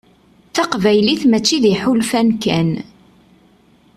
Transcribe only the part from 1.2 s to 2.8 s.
mačči d iḥulfan kan.